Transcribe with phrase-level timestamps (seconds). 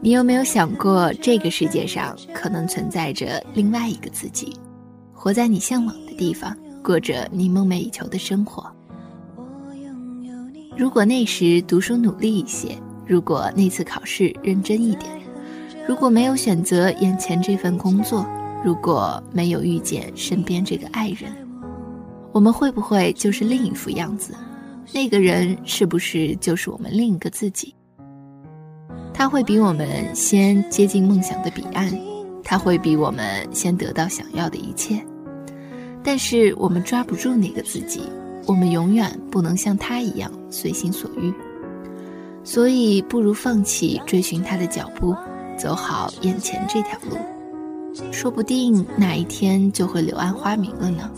[0.00, 4.56] 你有没有想过，这个世界上可能存在着另外一个自己，
[5.12, 8.72] 活在你向往的地方，过着你梦寐以求的生活？
[10.76, 12.78] 如果那时读书努力一些，
[13.08, 15.10] 如果那次考试认真一点，
[15.88, 18.24] 如果没有选择眼前这份工作，
[18.64, 21.32] 如果没有遇见身边这个爱人，
[22.30, 24.32] 我们会不会就是另一副样子？
[24.94, 27.74] 那个人是不是就是我们另一个自己？
[29.18, 31.92] 他会比我们先接近梦想的彼岸，
[32.44, 35.04] 他会比我们先得到想要的一切，
[36.04, 38.00] 但是我们抓不住那个自己，
[38.46, 41.34] 我们永远不能像他一样随心所欲，
[42.44, 45.12] 所以不如放弃追寻他的脚步，
[45.58, 47.16] 走好眼前这条路，
[48.12, 51.10] 说不定哪一天就会柳暗花明了呢。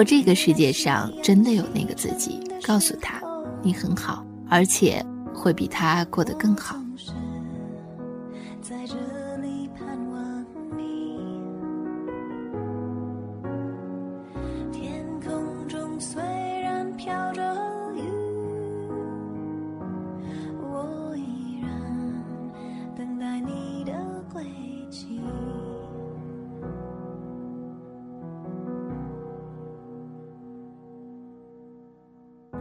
[0.00, 3.20] 如果这个世界上真的有那个自己，告诉他，
[3.62, 6.74] 你很好，而且会比他过得更好。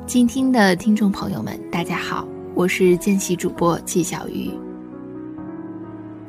[0.10, 4.50] 静听的听众朋友们，大家好，我是见习主播季小鱼。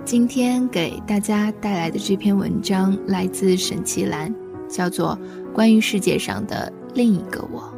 [0.05, 4.35] 今天给大家带来的这篇文章来自沈其兰，
[4.69, 5.19] 叫做
[5.55, 7.73] 《关于世界上的另一个我》。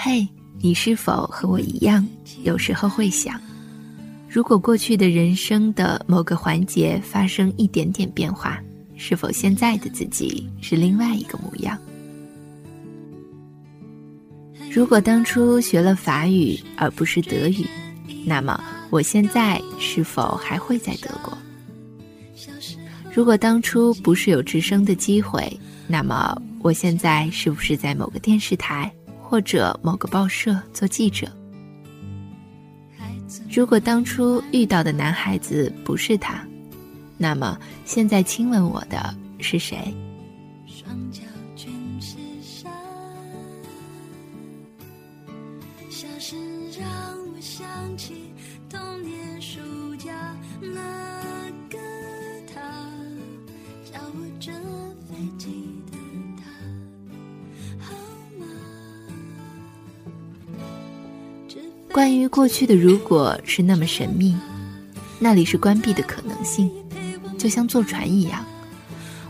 [0.00, 0.24] 嘿，
[0.60, 2.06] 你是否和我一样，
[2.44, 3.38] 有时候会想，
[4.28, 8.62] 如果过去的人生的某个环节发生一点点变化，
[8.94, 11.76] 是否现在的自己是另外一个模样？
[14.70, 17.66] 如果当初学了法语而不是德语，
[18.24, 21.36] 那么我现在是否还会在德国？
[23.12, 25.52] 如果当初不是有直升的机会，
[25.88, 28.88] 那么我现在是不是在某个电视台？
[29.28, 31.30] 或者某个报社做记者。
[33.50, 36.42] 如果当初遇到的男孩子不是他，
[37.18, 39.94] 那么现在亲吻我的是谁？
[40.66, 41.20] 双脚
[41.54, 42.72] 君子山，
[45.90, 46.38] 笑声
[46.78, 46.88] 让
[47.34, 47.68] 我想
[47.98, 48.14] 起
[48.70, 49.60] 童年暑
[49.98, 50.10] 假，
[50.60, 50.70] 那
[51.68, 51.76] 个
[52.54, 52.60] 他
[53.84, 54.54] 叫我真
[61.98, 64.36] 关于过去的如果是那么神秘，
[65.18, 66.70] 那里是关闭的可能性，
[67.36, 68.44] 就像坐船一样。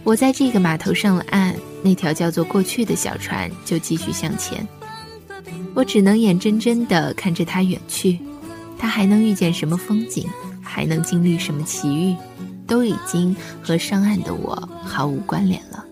[0.04, 4.68] 我在这个码头上了岸，那条叫做过去的小船就继续向前。
[5.72, 8.18] 我只能眼睁睁地看着它远去，
[8.78, 10.28] 它还能遇见什么风景，
[10.60, 12.14] 还能经历什么奇遇，
[12.66, 15.82] 都已经和上岸的我毫无关联了。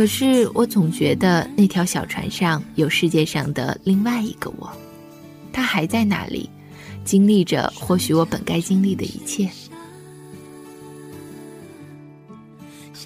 [0.00, 4.66] 可是我总觉得那条小船上有世界上的另外一个我，
[5.52, 6.48] 他还在那里，
[7.04, 9.46] 经历着或许我本该经历的一切。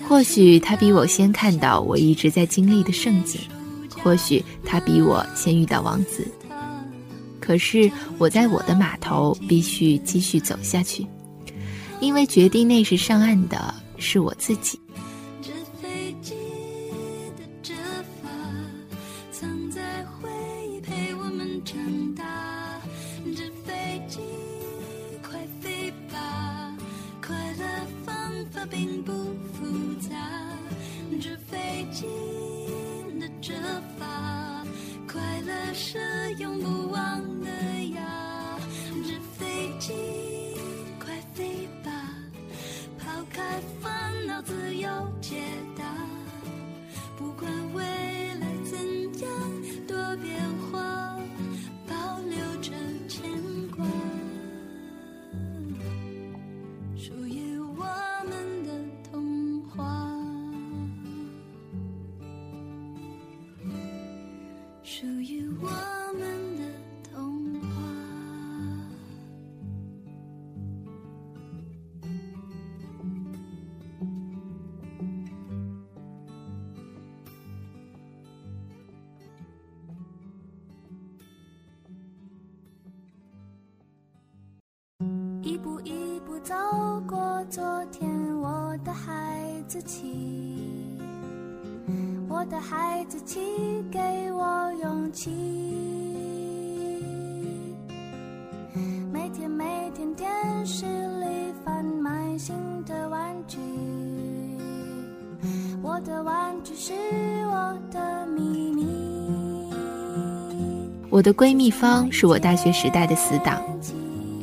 [0.06, 3.40] 或许他比我先看到我一直在经历的盛景，
[3.90, 6.24] 或许他比我先遇到王子。
[7.40, 11.04] 可是我在我的码头必须继续走下去，
[11.98, 14.78] 因为决定那时上岸的是我自己。
[85.64, 86.54] 步一步走
[87.08, 88.06] 过昨天，
[88.38, 90.14] 我的孩子气，
[92.28, 93.40] 我的孩子气，
[93.90, 93.98] 给
[94.30, 95.30] 我勇气。
[99.10, 100.28] 每天每天电
[100.66, 103.58] 视里贩卖新的玩具，
[105.82, 106.92] 我的玩具是
[107.46, 109.72] 我的秘密。
[111.08, 113.62] 我的闺蜜方是我大学时代的死党。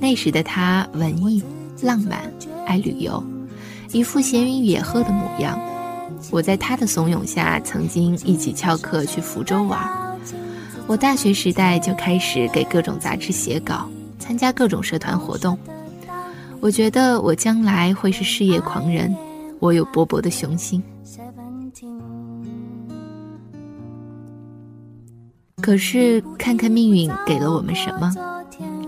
[0.02, 1.44] 那时的他文艺、
[1.84, 2.20] 浪漫、
[2.66, 3.24] 爱旅游，
[3.92, 5.62] 一副闲云野鹤的模样。
[6.32, 9.80] 我在他的怂恿下，曾经一起翘课去福州玩。
[10.88, 13.88] 我大学时代就开始给各种杂志写稿，
[14.18, 15.56] 参加各种社团活动。
[16.60, 19.16] 我觉得我将来会是事业狂人，
[19.60, 20.82] 我有勃勃的雄心。
[25.62, 28.12] 可是看看命运给了我们什么？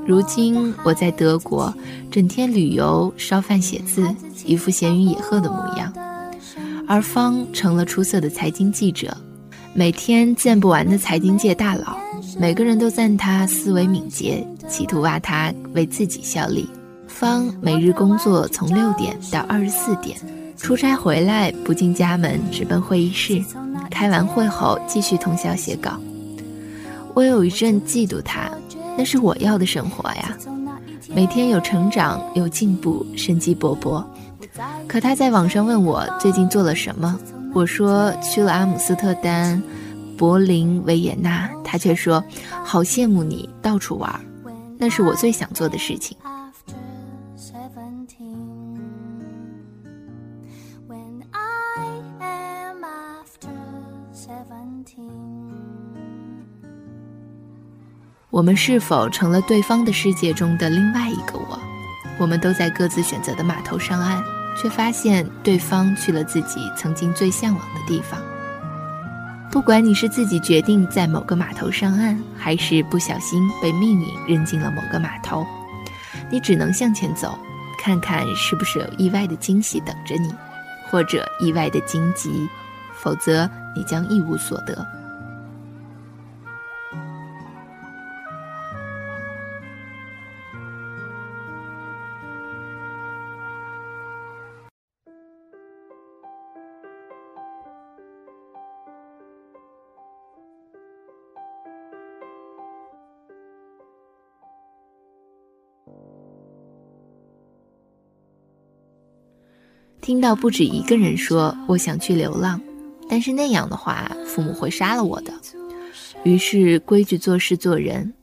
[0.05, 1.73] 如今我在德国，
[2.11, 4.05] 整天旅游、烧饭、写字，
[4.45, 5.89] 一副闲云野鹤的模样；
[6.85, 9.15] 而方成了出色的财经记者，
[9.73, 11.97] 每天见不完的财经界大佬，
[12.37, 16.67] 每个人都赞他思维敏捷，企图挖他为自己效力。
[17.07, 20.17] 方每日工作从六点到二十四点，
[20.57, 23.41] 出差回来不进家门，直奔会议室，
[23.89, 25.97] 开完会后继续通宵写稿。
[27.13, 28.51] 我有一阵嫉妒他。
[28.97, 30.37] 那是我要的生活呀，
[31.13, 34.03] 每天有成长，有进步，生机勃勃。
[34.87, 37.19] 可他在网上问我最近做了什么，
[37.53, 39.61] 我说去了阿姆斯特丹、
[40.17, 42.23] 柏林、维也纳，他却说
[42.63, 44.19] 好羡慕你到处玩，
[44.77, 46.15] 那是我最想做的事情。
[58.33, 61.59] 我们是否成了对方的世界中的另外一个我？
[62.17, 64.23] 我们都在各自选择的码头上岸，
[64.57, 68.19] 却发现对方去了自己曾经最向往的地方。
[69.51, 75.45] 不管你是自己决定在某个码头上岸，还是不小心被命运扔进了某个码头，
[76.31, 77.37] 你只能向前走，
[77.77, 80.33] 看看是不是有意外的惊喜等着你，
[80.89, 82.49] 或者意外的荆棘，
[82.95, 84.83] 否则你将一无所得。
[110.03, 112.59] 听到不止一个人说我想去流浪，
[113.07, 115.33] 但是那样的话，父母会杀了我的。
[116.25, 118.13] 于是规矩做事做人。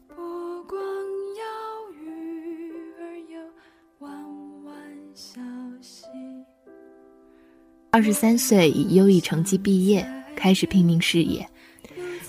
[7.91, 10.07] 二十三岁以优异成绩毕业，
[10.37, 11.49] 开始拼命事业。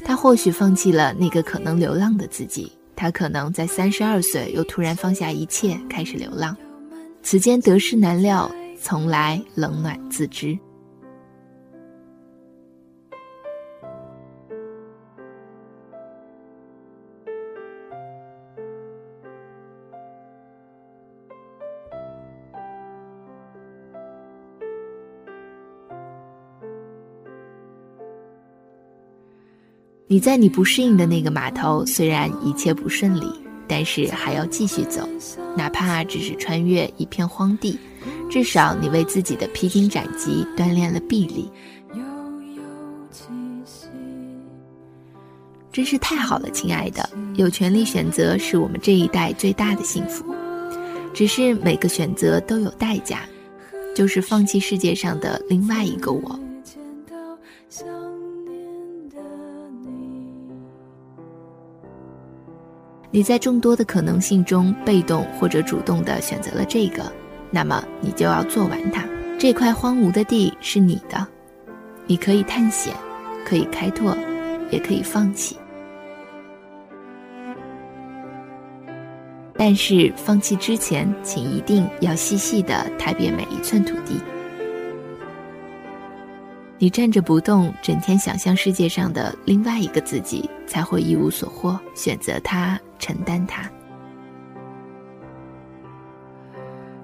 [0.05, 6.55] 他或许放弃了那个可能流浪的自己，他可能在三十二岁又突然放下一切开始流浪。
[7.22, 8.50] 此间得失难料。
[8.83, 10.57] 从来冷暖自知。
[30.07, 33.31] 你在你不适应的那个码头，虽然一切不顺利，
[33.65, 35.07] 但是还要继续走，
[35.55, 37.79] 哪怕只是穿越一片荒地。
[38.31, 41.51] 至少你为自己的披荆斩棘锻炼了臂力，
[45.69, 47.09] 真是太好了，亲爱的！
[47.35, 50.23] 有权利选择是我们这一代最大的幸福，
[51.13, 53.23] 只是每个选择都有代价，
[53.93, 56.39] 就是放弃世界上的另外一个我。
[63.11, 67.11] 你在众多的可能性中，被动或者主动的选择了这个。
[67.51, 69.03] 那么你就要做完它。
[69.38, 71.27] 这块荒芜的地是你的，
[72.08, 72.93] 你可以探险，
[73.46, 74.15] 可以开拓，
[74.70, 75.58] 也可以放弃。
[79.55, 84.20] 但是放弃之前，请一定要细细的踏遍每一寸土地。
[86.79, 91.79] 你站着不动，整天想象世界上的另外一个自己，才会一无所获。
[91.93, 93.70] 选择它，承担它。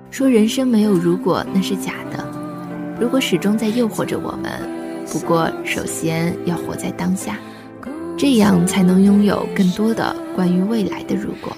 [0.10, 2.26] 说人生没有如果，那是假的。
[3.00, 4.52] 如果始终在诱惑着我们，
[5.12, 7.38] 不过首先要活在当下，
[8.18, 11.56] 这样才能拥有更多的关于未来的如果。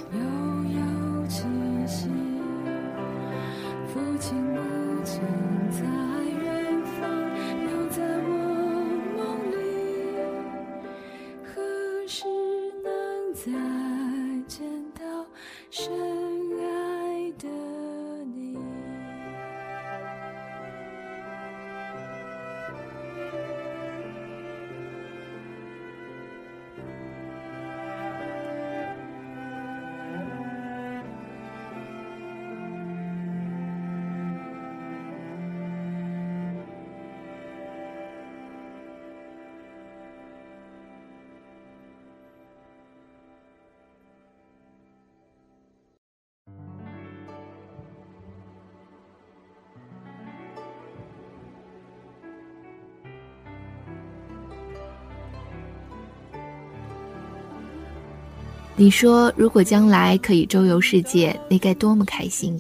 [58.80, 62.58] 你说，如果将来可以周游世界，那该多么开心！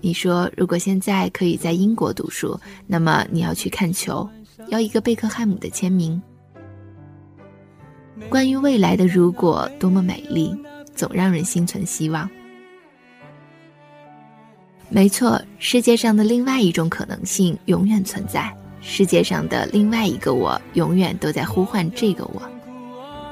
[0.00, 4.26] 你说，如果现在可以在英国读书，那么你要去看球，
[4.68, 6.18] 要一个贝克汉姆的签名。
[8.30, 10.56] 关于未来的如果，多么美丽，
[10.94, 12.26] 总让人心存希望。
[14.88, 18.50] 没错，世界上的另外一种可能性永远存在，
[18.80, 22.40] 世界上的另外一个我，永远都在呼唤这个我。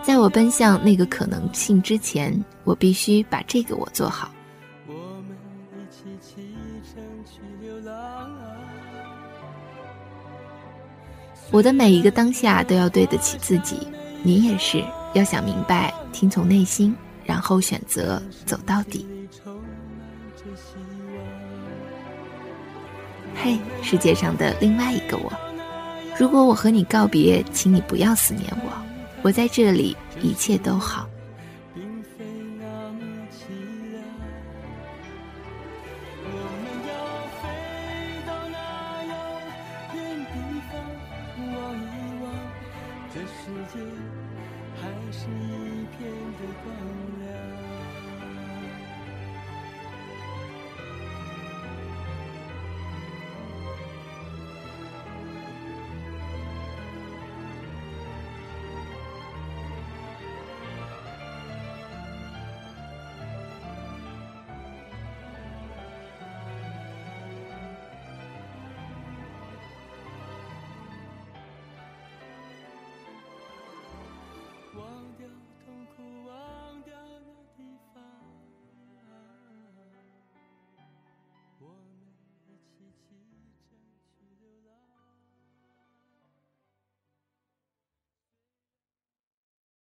[0.07, 2.33] 在我奔向那个可能性之前，
[2.63, 4.31] 我必须把这个我做好。
[11.51, 13.77] 我的每一个当下都要对得起自己，
[14.23, 14.81] 你也是
[15.15, 16.95] 要想明白，听从内心，
[17.25, 19.05] 然后选择走到底。
[23.35, 25.33] 嘿，世界上的另外一个我，
[26.17, 28.86] 如果我和你告别，请你不要思念我。
[29.23, 31.09] 我在这里，一切都好。